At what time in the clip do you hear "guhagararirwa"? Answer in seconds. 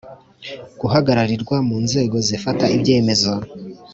0.79-1.55